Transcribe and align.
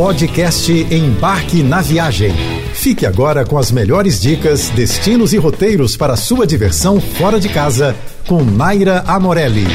Podcast 0.00 0.72
Embarque 0.72 1.62
na 1.62 1.82
Viagem. 1.82 2.32
Fique 2.72 3.04
agora 3.04 3.44
com 3.44 3.58
as 3.58 3.70
melhores 3.70 4.18
dicas, 4.18 4.70
destinos 4.70 5.34
e 5.34 5.36
roteiros 5.36 5.94
para 5.94 6.16
sua 6.16 6.46
diversão 6.46 6.98
fora 6.98 7.38
de 7.38 7.50
casa 7.50 7.94
com 8.26 8.42
Naira 8.42 9.04
Amorelli. 9.06 9.66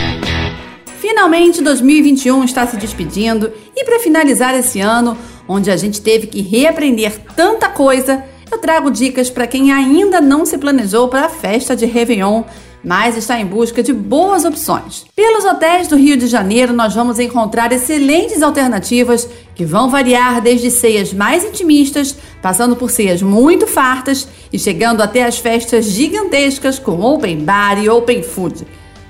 Finalmente 0.98 1.62
2021 1.62 2.44
está 2.44 2.66
se 2.66 2.76
despedindo 2.76 3.54
e 3.76 3.86
para 3.86 4.00
finalizar 4.00 4.56
esse 4.56 4.82
ano, 4.82 5.16
onde 5.48 5.70
a 5.70 5.78
gente 5.78 6.02
teve 6.02 6.26
que 6.26 6.42
reaprender 6.42 7.20
tanta 7.36 7.70
coisa, 7.70 8.24
eu 8.52 8.58
trago 8.58 8.90
dicas 8.90 9.30
para 9.30 9.46
quem 9.46 9.72
ainda 9.72 10.20
não 10.20 10.44
se 10.44 10.58
planejou 10.58 11.08
para 11.08 11.28
a 11.28 11.30
festa 11.30 11.76
de 11.76 11.86
Réveillon 11.86 12.42
mas 12.86 13.18
está 13.18 13.40
em 13.40 13.46
busca 13.46 13.82
de 13.82 13.92
boas 13.92 14.46
opções. 14.46 15.06
Pelos 15.16 15.44
hotéis 15.44 15.88
do 15.88 15.96
Rio 15.96 16.16
de 16.16 16.28
Janeiro, 16.28 16.72
nós 16.72 16.94
vamos 16.94 17.18
encontrar 17.18 17.72
excelentes 17.72 18.44
alternativas 18.44 19.28
que 19.56 19.66
vão 19.66 19.90
variar 19.90 20.40
desde 20.40 20.70
ceias 20.70 21.12
mais 21.12 21.44
intimistas, 21.44 22.16
passando 22.42 22.76
por 22.76 22.92
ceias 22.92 23.24
muito 23.24 23.66
fartas 23.66 24.28
e 24.54 24.60
chegando 24.60 25.02
até 25.02 25.24
as 25.24 25.40
festas 25.40 25.86
gigantescas 25.86 26.78
com 26.78 27.02
open 27.02 27.44
bar 27.44 27.82
e 27.84 27.90
open 27.90 28.22
food. 28.22 28.68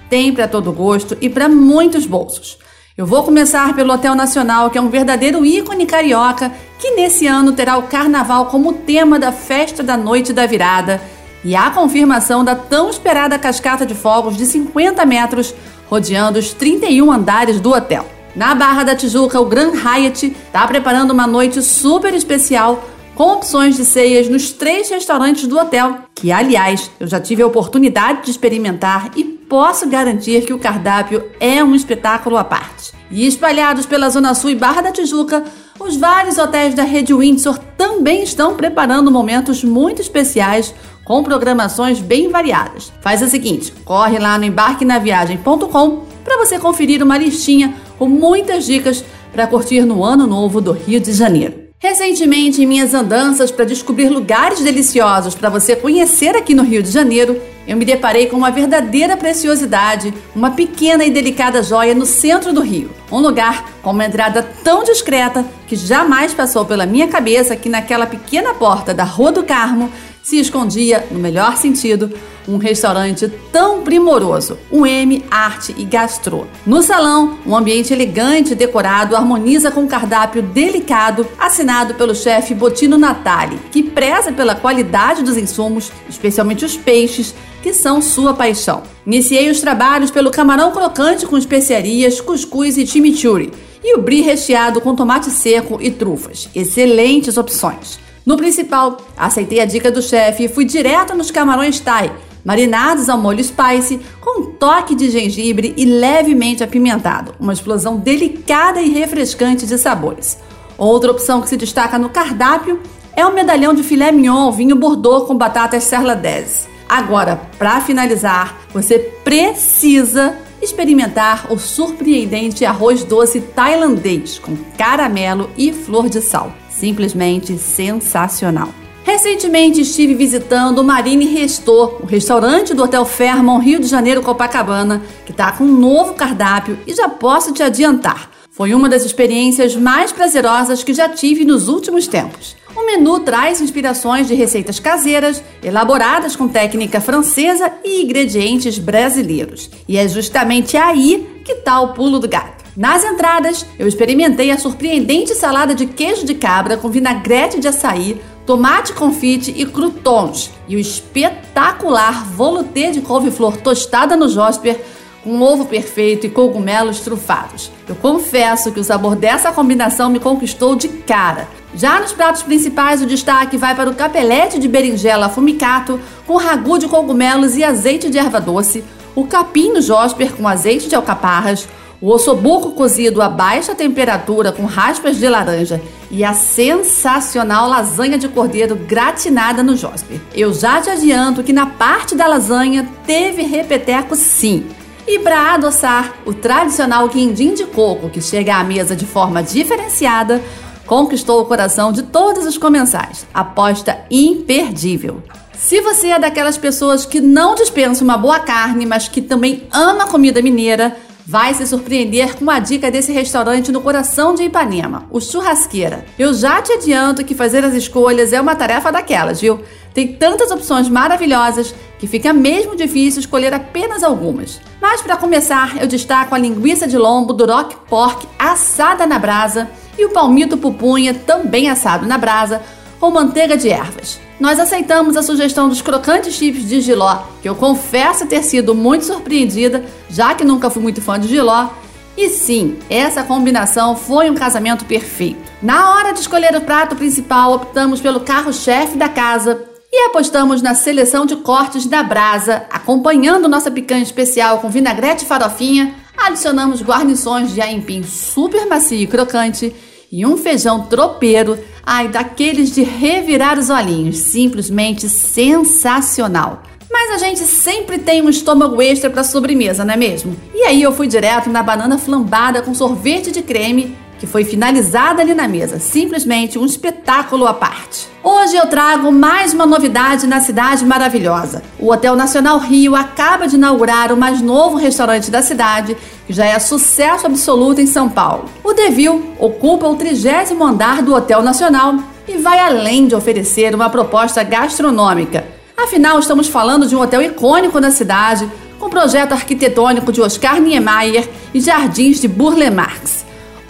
Tem 0.10 0.34
para 0.34 0.48
todo 0.48 0.72
gosto 0.72 1.18
e 1.20 1.30
para 1.30 1.50
muitos 1.50 2.06
bolsos. 2.06 2.58
Eu 2.98 3.06
vou 3.06 3.24
começar 3.24 3.76
pelo 3.76 3.92
Hotel 3.92 4.16
Nacional, 4.16 4.70
que 4.70 4.78
é 4.78 4.82
um 4.82 4.90
verdadeiro 4.90 5.46
ícone 5.46 5.86
carioca, 5.86 6.50
que 6.80 6.92
nesse 6.92 7.28
ano 7.28 7.52
terá 7.52 7.76
o 7.78 7.84
carnaval 7.84 8.46
como 8.46 8.72
tema 8.72 9.20
da 9.20 9.34
festa 9.34 9.84
da 9.84 9.98
noite 9.98 10.32
da 10.32 10.46
virada 10.46 11.02
e 11.46 11.56
a 11.56 11.70
confirmação 11.70 12.44
da 12.44 12.56
tão 12.56 12.90
esperada 12.90 13.38
cascata 13.38 13.86
de 13.86 13.94
fogos 13.94 14.36
de 14.36 14.48
50 14.48 15.06
metros 15.06 15.54
rodeando 15.88 16.40
os 16.40 16.52
31 16.52 17.12
andares 17.12 17.62
do 17.62 17.72
hotel. 17.72 18.08
Na 18.36 18.56
Barra 18.56 18.84
da 18.84 18.96
Tijuca, 18.96 19.40
o 19.40 19.46
Grand 19.46 19.72
Hyatt 19.72 20.26
está 20.26 20.68
preparando 20.68 21.12
uma 21.12 21.28
noite 21.28 21.62
super 21.62 22.16
especial 22.16 22.84
com 23.14 23.34
opções 23.34 23.78
de 23.78 23.86
ceias 23.86 24.28
nos 24.28 24.52
três 24.52 24.90
restaurantes 24.90 25.48
do 25.48 25.58
hotel, 25.58 26.00
que, 26.14 26.32
aliás, 26.32 26.92
eu 27.00 27.08
já 27.08 27.20
tive 27.20 27.44
a 27.44 27.48
oportunidade 27.48 28.24
de 28.24 28.32
experimentar 28.32 29.12
e 29.16 29.24
posso 29.24 29.88
garantir 29.88 30.46
que 30.46 30.52
o 30.52 30.60
cardápio 30.60 31.24
é 31.40 31.64
um 31.64 31.76
espetáculo 31.76 32.36
à 32.36 32.44
parte. 32.44 32.92
E 33.10 33.26
espalhados 33.26 33.86
pela 33.86 34.10
Zona 34.10 34.34
Sul 34.34 34.50
e 34.50 34.56
Barra 34.56 34.82
da 34.82 34.92
Tijuca, 34.92 35.44
os 35.80 35.96
vários 35.96 36.38
hotéis 36.38 36.74
da 36.74 36.84
rede 36.84 37.14
Windsor 37.14 37.58
também 37.78 38.24
estão 38.24 38.56
preparando 38.56 39.12
momentos 39.12 39.64
muito 39.64 40.02
especiais 40.02 40.74
com 41.06 41.24
programações 41.24 42.00
bem 42.02 42.30
variadas. 42.30 42.92
Faz 43.00 43.22
o 43.22 43.28
seguinte, 43.28 43.72
corre 43.86 44.18
lá 44.18 44.38
no 44.38 44.44
embarquenaviagem.com 44.44 46.04
para 46.24 46.38
você 46.38 46.60
conferir 46.60 47.04
uma 47.04 47.18
listinha 47.18 47.76
com 47.98 48.10
muitas 48.10 48.66
dicas 48.66 49.06
para 49.32 49.48
curtir 49.48 49.82
no 49.82 50.04
ano 50.04 50.26
novo 50.26 50.60
do 50.60 50.72
Rio 50.72 51.00
de 51.00 51.14
Janeiro. 51.14 51.66
Recentemente, 51.78 52.64
em 52.64 52.66
minhas 52.66 52.94
andanças 52.94 53.52
para 53.52 53.64
descobrir 53.66 54.10
lugares 54.10 54.62
deliciosos 54.62 55.36
para 55.36 55.50
você 55.50 55.76
conhecer 55.76 56.36
aqui 56.36 56.56
no 56.56 56.64
Rio 56.64 56.82
de 56.82 56.90
Janeiro, 56.90 57.40
eu 57.68 57.78
me 57.78 57.86
deparei 57.86 58.28
com 58.28 58.38
uma 58.38 58.50
verdadeira 58.50 59.18
preciosidade, 59.18 60.14
uma 60.36 60.52
pequena 60.52 61.04
e 61.04 61.12
delicada 61.12 61.62
joia 61.62 61.94
no 61.94 62.06
centro 62.06 62.54
do 62.54 62.62
Rio. 62.62 62.90
Um 63.12 63.20
lugar 63.20 63.70
com 63.84 63.92
uma 63.92 64.06
entrada 64.06 64.42
tão 64.64 64.84
discreta 64.84 65.46
que 65.68 65.76
jamais 65.76 66.34
passou 66.34 66.66
pela 66.66 66.86
minha 66.86 67.08
cabeça 67.08 67.56
que 67.56 67.70
naquela 67.70 68.08
pequena 68.08 68.54
porta 68.54 68.94
da 68.94 69.04
Rua 69.04 69.32
do 69.32 69.44
Carmo 69.44 69.92
se 70.26 70.40
escondia, 70.40 71.06
no 71.12 71.20
melhor 71.20 71.56
sentido, 71.56 72.12
um 72.48 72.58
restaurante 72.58 73.32
tão 73.52 73.84
primoroso, 73.84 74.58
o 74.72 74.84
M 74.84 75.24
Arte 75.30 75.76
e 75.78 75.86
Gastro. 75.86 76.48
No 76.66 76.82
salão, 76.82 77.38
um 77.46 77.56
ambiente 77.56 77.94
elegante 77.94 78.54
e 78.54 78.56
decorado 78.56 79.16
harmoniza 79.16 79.70
com 79.70 79.82
um 79.82 79.88
cardápio 79.88 80.42
delicado 80.42 81.28
assinado 81.38 81.94
pelo 81.94 82.16
chefe 82.16 82.56
Botino 82.56 82.98
Natali, 82.98 83.60
que 83.72 83.84
preza 83.84 84.32
pela 84.32 84.56
qualidade 84.56 85.22
dos 85.22 85.38
insumos, 85.38 85.92
especialmente 86.10 86.66
os 86.66 86.76
peixes, 86.76 87.36
que 87.62 87.72
são 87.72 88.02
sua 88.02 88.34
paixão. 88.34 88.82
Iniciei 89.06 89.52
os 89.52 89.62
trabalhos 89.62 90.10
pelo 90.10 90.32
camarão 90.32 90.72
crocante 90.72 91.28
com 91.28 91.38
especiarias, 91.38 92.20
cuscuz 92.20 92.80
e 92.80 92.88
chimichurri, 92.88 93.54
e 93.84 93.96
o 93.96 94.02
brie 94.02 94.22
recheado 94.22 94.82
com 94.82 94.96
tomate 94.96 95.30
seco 95.30 95.78
e 95.80 95.92
trufas. 95.92 96.50
Excelentes 96.56 97.38
opções. 97.38 98.04
No 98.26 98.38
principal, 98.38 98.98
aceitei 99.16 99.60
a 99.60 99.66
dica 99.66 99.92
do 99.92 100.02
chefe 100.02 100.46
e 100.46 100.48
fui 100.48 100.66
direto 100.66 101.16
nos 101.16 101.30
camarões 101.30 101.80
Thai, 101.80 102.12
marinados 102.44 103.08
ao 103.08 103.20
molho 103.20 103.44
spice, 103.44 104.00
com 104.20 104.42
um 104.42 104.46
toque 104.54 104.96
de 104.96 105.12
gengibre 105.12 105.76
e 105.78 105.86
levemente 105.86 106.64
apimentado, 106.64 107.36
uma 107.40 107.54
explosão 107.54 107.98
delicada 107.98 108.82
e 108.82 108.90
refrescante 108.90 109.68
de 109.68 109.78
sabores. 109.78 110.40
Outra 110.76 111.12
opção 111.12 111.40
que 111.40 111.50
se 111.50 111.56
destaca 111.56 112.00
no 112.00 112.10
cardápio 112.10 112.82
é 113.16 113.24
o 113.24 113.34
medalhão 113.34 113.76
de 113.76 113.84
filé 113.84 114.12
mignon 114.12 114.52
vinho 114.52 114.76
Bordeaux 114.76 115.28
com 115.28 115.38
batatas 115.38 115.84
serladese. 115.84 116.68
Agora, 116.90 117.40
para 117.60 117.80
finalizar, 117.82 118.60
você 118.74 118.98
precisa 119.24 120.36
experimentar 120.60 121.46
o 121.52 121.60
surpreendente 121.60 122.66
arroz 122.66 123.04
doce 123.04 123.40
tailandês 123.40 124.40
com 124.40 124.58
caramelo 124.76 125.48
e 125.56 125.72
flor 125.72 126.10
de 126.10 126.22
sal 126.22 126.52
simplesmente 126.80 127.58
sensacional. 127.58 128.70
Recentemente 129.04 129.82
estive 129.82 130.16
visitando 130.16 130.80
o 130.80 130.84
Marine 130.84 131.26
Restor, 131.26 132.02
o 132.02 132.06
restaurante 132.06 132.74
do 132.74 132.84
Hotel 132.84 133.06
Fairmont 133.06 133.64
Rio 133.64 133.80
de 133.80 133.86
Janeiro 133.86 134.24
Copacabana, 134.24 135.02
que 135.26 135.32
está 135.32 135.52
com 135.52 135.64
um 135.64 135.80
novo 135.80 136.16
cardápio 136.16 136.78
e 136.88 136.94
já 136.94 137.08
posso 137.08 137.54
te 137.54 137.62
adiantar. 137.62 138.32
Foi 138.50 138.74
uma 138.74 138.90
das 138.90 139.06
experiências 139.06 139.76
mais 139.76 140.12
prazerosas 140.12 140.84
que 140.84 140.94
já 140.94 141.08
tive 141.08 141.46
nos 141.46 141.68
últimos 141.68 142.08
tempos. 142.08 142.56
O 142.76 142.86
menu 142.86 143.20
traz 143.20 143.62
inspirações 143.62 144.28
de 144.28 144.34
receitas 144.34 144.80
caseiras, 144.80 145.42
elaboradas 145.64 146.36
com 146.36 146.48
técnica 146.48 147.00
francesa 147.00 147.72
e 147.84 148.02
ingredientes 148.02 148.80
brasileiros. 148.80 149.70
E 149.88 149.98
é 149.98 150.08
justamente 150.08 150.76
aí 150.76 151.42
que 151.46 151.54
está 151.54 151.80
o 151.80 151.94
pulo 151.94 152.20
do 152.20 152.28
gato. 152.28 152.65
Nas 152.76 153.06
entradas, 153.06 153.66
eu 153.80 153.88
experimentei 153.88 154.52
a 154.52 154.58
surpreendente 154.58 155.34
salada 155.34 155.74
de 155.74 155.86
queijo 155.86 156.26
de 156.26 156.36
cabra 156.36 156.76
com 156.76 156.90
vinagrete 156.90 157.58
de 157.58 157.70
açaí, 157.70 158.22
tomate 158.46 158.92
confite 158.92 159.54
e 159.56 159.66
croutons, 159.66 160.52
e 160.68 160.76
o 160.76 160.80
espetacular 160.80 162.26
velouté 162.26 162.92
de 162.92 163.00
couve-flor 163.00 163.56
tostada 163.58 164.18
no 164.18 164.28
Josper 164.28 164.82
com 165.24 165.42
ovo 165.42 165.66
perfeito 165.66 166.28
e 166.28 166.30
cogumelos 166.30 167.00
trufados. 167.00 167.72
Eu 167.88 167.96
confesso 167.96 168.72
que 168.74 168.80
o 168.80 168.84
sabor 168.84 169.16
dessa 169.16 169.54
combinação 169.54 170.10
me 170.10 170.20
conquistou 170.20 170.76
de 170.76 170.90
cara. 170.90 171.48
Já 171.74 172.00
nos 172.02 172.12
pratos 172.12 172.44
principais, 172.44 173.02
o 173.02 173.08
destaque 173.08 173.58
vai 173.58 173.74
para 173.74 173.90
o 173.90 173.96
capelete 173.96 174.60
de 174.60 174.68
berinjela 174.68 175.30
fumicato 175.30 176.00
com 176.28 176.36
ragu 176.36 176.78
de 176.78 176.88
cogumelos 176.88 177.56
e 177.56 177.64
azeite 177.64 178.10
de 178.10 178.18
erva 178.18 178.40
doce, 178.40 178.84
o 179.16 179.26
capim 179.26 179.72
no 179.72 179.82
Josper 179.82 180.36
com 180.36 180.46
azeite 180.46 180.90
de 180.90 180.96
alcaparras, 180.96 181.68
o 182.06 182.12
ossobuco 182.12 182.74
cozido 182.74 183.20
a 183.20 183.28
baixa 183.28 183.74
temperatura 183.74 184.52
com 184.52 184.64
raspas 184.66 185.18
de 185.18 185.28
laranja 185.28 185.82
e 186.12 186.24
a 186.24 186.36
sensacional 186.36 187.68
lasanha 187.68 188.16
de 188.16 188.30
cordeiro 188.30 188.76
gratinada 188.76 189.64
no 189.64 189.76
Josper. 189.76 190.22
Eu 190.32 190.54
já 190.54 190.80
te 190.80 190.92
adianto 190.92 191.42
que 191.42 191.52
na 191.52 191.66
parte 191.66 192.14
da 192.14 192.28
lasanha 192.28 192.88
teve 193.08 193.42
repeteco 193.42 194.16
sim. 194.16 194.68
E 195.08 195.18
para 195.18 195.56
adoçar, 195.56 196.14
o 196.28 196.32
tradicional 196.32 197.10
quindim 197.10 197.56
de 197.56 197.66
coco, 197.66 198.08
que 198.08 198.22
chega 198.22 198.56
à 198.56 198.64
mesa 198.64 198.96
de 198.96 199.08
forma 199.08 199.42
diferenciada, 199.42 200.44
conquistou 200.86 201.42
o 201.42 201.46
coração 201.46 201.92
de 201.92 202.04
todos 202.04 202.46
os 202.46 202.56
comensais. 202.56 203.26
Aposta 203.34 203.98
imperdível. 204.12 205.24
Se 205.58 205.82
você 205.82 206.10
é 206.10 206.20
daquelas 206.20 206.58
pessoas 206.58 207.04
que 207.04 207.20
não 207.20 207.56
dispensa 207.56 208.04
uma 208.04 208.18
boa 208.18 208.40
carne, 208.40 208.86
mas 208.86 209.08
que 209.08 209.22
também 209.22 209.64
ama 209.72 210.06
comida 210.06 210.40
mineira, 210.40 210.96
vai 211.26 211.54
se 211.54 211.66
surpreender 211.66 212.36
com 212.36 212.42
uma 212.42 212.60
dica 212.60 212.92
desse 212.92 213.12
restaurante 213.12 213.72
no 213.72 213.82
coração 213.82 214.36
de 214.36 214.44
Ipanema, 214.44 215.08
o 215.10 215.20
Churrasqueira. 215.20 216.06
Eu 216.20 216.34
já 216.34 216.62
te 216.62 216.72
adianto 216.72 217.26
que 217.26 217.34
fazer 217.34 217.64
as 217.66 217.74
escolhas 217.74 218.32
é 218.32 218.40
uma 218.40 218.56
tarefa 218.56 218.92
daquelas, 218.92 219.42
viu? 219.42 219.60
Tem 219.94 220.14
tantas 220.14 220.52
opções 220.52 220.88
maravilhosas 220.88 221.74
que 221.98 222.06
fica 222.06 222.32
mesmo 222.32 222.76
difícil 222.76 223.22
escolher 223.22 223.54
apenas 223.54 224.04
algumas. 224.04 224.62
Mas 224.80 225.02
para 225.02 225.18
começar, 225.18 225.82
eu 225.82 225.88
destaco 225.88 226.36
a 226.36 226.38
linguiça 226.38 226.88
de 226.88 226.98
lombo 226.98 227.34
do 227.34 227.46
Rock 227.46 227.76
Pork 227.90 228.28
assada 228.38 229.08
na 229.08 229.18
brasa 229.18 229.70
e 229.98 230.06
o 230.06 230.10
palmito 230.10 230.58
pupunha 230.58 231.14
também 231.14 231.70
assado 231.70 232.06
na 232.06 232.18
brasa 232.18 232.62
com 233.00 233.12
manteiga 233.12 233.58
de 233.58 233.70
ervas. 233.70 234.20
Nós 234.40 234.60
aceitamos 234.60 235.16
a 235.16 235.24
sugestão 235.24 235.70
dos 235.70 235.82
crocantes 235.82 236.34
chips 236.34 236.68
de 236.68 236.82
giló, 236.82 237.24
que 237.42 237.48
eu 237.48 237.56
confesso 237.56 238.26
ter 238.26 238.44
sido 238.44 238.76
muito 238.76 239.06
surpreendida, 239.06 239.86
já 240.10 240.36
que 240.36 240.44
nunca 240.44 240.70
fui 240.70 240.82
muito 240.82 241.02
fã 241.02 241.20
de 241.20 241.28
giló. 241.28 241.70
E 242.18 242.30
sim, 242.30 242.78
essa 242.90 243.24
combinação 243.24 243.96
foi 243.96 244.30
um 244.30 244.36
casamento 244.36 244.86
perfeito. 244.86 245.52
Na 245.62 245.92
hora 245.92 246.14
de 246.14 246.20
escolher 246.20 246.56
o 246.56 246.62
prato 246.62 246.96
principal, 246.96 247.54
optamos 247.54 248.00
pelo 248.00 248.22
carro-chefe 248.22 248.98
da 248.98 249.10
casa 249.10 249.64
e 249.92 250.08
apostamos 250.08 250.62
na 250.62 250.76
seleção 250.76 251.26
de 251.26 251.38
cortes 251.38 251.86
da 251.86 252.04
brasa, 252.04 252.66
acompanhando 252.70 253.48
nossa 253.48 253.72
picanha 253.72 254.04
especial 254.04 254.60
com 254.60 254.70
vinagrete 254.70 255.24
e 255.24 255.28
farofinha. 255.28 255.96
Adicionamos 256.18 256.82
guarnições 256.82 257.54
de 257.54 257.62
aipim 257.62 258.04
super 258.04 258.66
macio 258.66 259.00
e 259.00 259.08
crocante 259.08 259.74
e 260.12 260.26
um 260.26 260.38
feijão 260.38 260.84
tropeiro, 260.84 261.58
ai, 261.84 262.08
daqueles 262.08 262.72
de 262.72 262.84
revirar 262.84 263.58
os 263.58 263.70
olhinhos, 263.70 264.18
simplesmente 264.18 265.10
sensacional. 265.10 266.64
Mas 266.92 267.12
a 267.12 267.18
gente 267.18 267.42
sempre 267.42 267.98
tem 267.98 268.22
um 268.22 268.30
estômago 268.30 268.82
extra 268.82 269.10
para 269.10 269.24
sobremesa, 269.24 269.84
não 269.84 269.94
é 269.94 269.98
mesmo? 269.98 270.36
E 270.54 270.64
aí 270.64 270.82
eu 270.82 270.94
fui 270.94 271.08
direto 271.08 271.50
na 271.50 271.62
banana 271.62 271.98
flambada 271.98 272.62
com 272.62 272.74
sorvete 272.74 273.32
de 273.32 273.42
creme 273.42 273.96
que 274.26 274.32
foi 274.32 274.44
finalizada 274.44 275.22
ali 275.22 275.36
na 275.36 275.48
mesa, 275.48 275.80
simplesmente 275.80 276.58
um 276.58 276.66
espetáculo 276.66 277.46
à 277.48 277.54
parte. 277.54 278.08
Hoje 278.24 278.56
eu 278.56 278.66
trago 278.66 279.12
mais 279.12 279.54
uma 279.54 279.68
novidade 279.68 280.26
na 280.26 280.42
cidade 280.42 280.84
maravilhosa. 280.84 281.62
O 281.80 281.92
Hotel 281.92 282.16
Nacional 282.16 282.58
Rio 282.58 282.96
acaba 282.96 283.48
de 283.48 283.56
inaugurar 283.56 284.12
o 284.12 284.18
mais 284.18 284.42
novo 284.42 284.78
restaurante 284.78 285.30
da 285.30 285.44
cidade, 285.44 285.96
que 286.26 286.34
já 286.34 286.46
é 286.46 286.58
sucesso 286.58 287.28
absoluto 287.28 287.80
em 287.80 287.86
São 287.86 288.10
Paulo. 288.10 288.50
O 288.64 288.74
Devil 288.74 289.34
ocupa 289.38 289.88
o 289.88 289.96
trigésimo 289.96 290.64
andar 290.64 291.04
do 291.04 291.14
Hotel 291.14 291.44
Nacional 291.44 292.00
e 292.28 292.38
vai 292.38 292.60
além 292.60 293.08
de 293.08 293.14
oferecer 293.14 293.76
uma 293.76 293.92
proposta 293.92 294.42
gastronômica. 294.42 295.46
Afinal, 295.78 296.18
estamos 296.18 296.48
falando 296.48 296.88
de 296.88 296.96
um 296.96 297.02
hotel 297.02 297.22
icônico 297.22 297.80
na 297.80 297.92
cidade, 297.92 298.50
com 298.80 298.90
projeto 298.90 299.34
arquitetônico 299.34 300.12
de 300.12 300.22
Oscar 300.22 300.60
Niemeyer 300.60 301.30
e 301.54 301.62
jardins 301.62 302.20
de 302.20 302.28
Burle 302.28 302.72
Marx. 302.72 303.25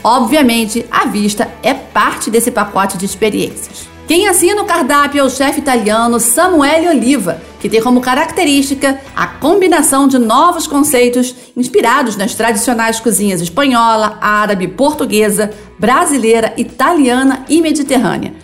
Obviamente, 0.05 0.85
a 0.91 1.07
vista 1.07 1.51
é 1.63 1.73
parte 1.73 2.29
desse 2.29 2.51
pacote 2.51 2.95
de 2.95 3.05
experiências. 3.05 3.89
Quem 4.07 4.27
assina 4.27 4.61
o 4.61 4.65
cardápio 4.65 5.19
é 5.19 5.23
o 5.23 5.31
chefe 5.31 5.61
italiano 5.61 6.19
Samuele 6.19 6.89
Oliva, 6.89 7.41
que 7.59 7.67
tem 7.67 7.81
como 7.81 7.99
característica 7.99 8.99
a 9.15 9.25
combinação 9.25 10.07
de 10.07 10.19
novos 10.19 10.67
conceitos 10.67 11.33
inspirados 11.57 12.15
nas 12.15 12.35
tradicionais 12.35 12.99
cozinhas 12.99 13.41
espanhola, 13.41 14.19
árabe, 14.21 14.67
portuguesa, 14.67 15.49
brasileira, 15.79 16.53
italiana 16.55 17.43
e 17.49 17.59
mediterrânea. 17.59 18.35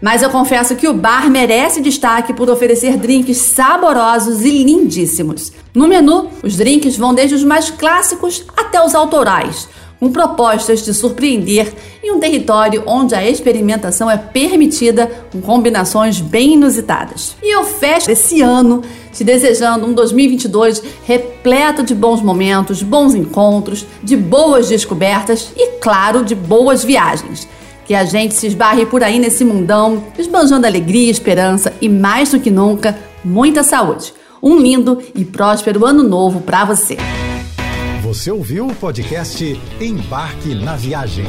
Mas 0.00 0.22
eu 0.22 0.30
confesso 0.30 0.76
que 0.76 0.88
o 0.88 0.94
bar 0.94 1.30
merece 1.30 1.82
destaque 1.82 2.32
por 2.32 2.48
oferecer 2.48 2.96
drinks 2.96 3.36
saborosos 3.36 4.40
e 4.40 4.64
lindíssimos. 4.64 5.52
No 5.74 5.86
menu, 5.86 6.30
os 6.42 6.56
drinks 6.56 6.96
vão 6.96 7.14
desde 7.14 7.34
os 7.34 7.44
mais 7.44 7.70
clássicos 7.70 8.46
até 8.56 8.82
os 8.82 8.94
autorais 8.94 9.68
com 10.02 10.10
propostas 10.10 10.84
de 10.84 10.92
surpreender 10.92 11.72
em 12.02 12.10
um 12.10 12.18
território 12.18 12.82
onde 12.86 13.14
a 13.14 13.24
experimentação 13.24 14.10
é 14.10 14.16
permitida 14.16 15.08
com 15.30 15.40
combinações 15.40 16.20
bem 16.20 16.54
inusitadas. 16.54 17.36
E 17.40 17.54
eu 17.54 17.62
fecho 17.62 18.10
esse 18.10 18.42
ano 18.42 18.82
te 19.12 19.22
desejando 19.22 19.86
um 19.86 19.92
2022 19.92 20.82
repleto 21.04 21.84
de 21.84 21.94
bons 21.94 22.20
momentos, 22.20 22.82
bons 22.82 23.14
encontros, 23.14 23.86
de 24.02 24.16
boas 24.16 24.68
descobertas 24.68 25.52
e, 25.56 25.78
claro, 25.78 26.24
de 26.24 26.34
boas 26.34 26.82
viagens. 26.82 27.46
Que 27.86 27.94
a 27.94 28.04
gente 28.04 28.34
se 28.34 28.48
esbarre 28.48 28.84
por 28.84 29.04
aí 29.04 29.20
nesse 29.20 29.44
mundão, 29.44 30.02
esbanjando 30.18 30.66
alegria, 30.66 31.12
esperança 31.12 31.72
e, 31.80 31.88
mais 31.88 32.32
do 32.32 32.40
que 32.40 32.50
nunca, 32.50 32.98
muita 33.24 33.62
saúde. 33.62 34.12
Um 34.42 34.56
lindo 34.56 35.00
e 35.14 35.24
próspero 35.24 35.86
ano 35.86 36.02
novo 36.02 36.40
para 36.40 36.64
você. 36.64 36.96
Você 38.12 38.30
ouviu 38.30 38.66
o 38.66 38.74
podcast 38.74 39.42
Embarque 39.80 40.54
na 40.54 40.76
Viagem. 40.76 41.24